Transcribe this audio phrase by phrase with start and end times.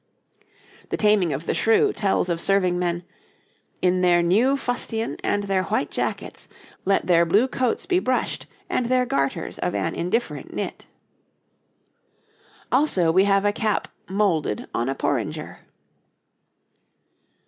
[0.89, 3.03] 'The Taming of the Shrew' tells of serving men:
[3.83, 6.47] 'In their new fustian and their white jackets....
[6.85, 10.87] Let their blue coats be brushed, and their garters of an indifferent knit.'
[12.71, 15.59] Also we have a cap 'moulded on a porringer.'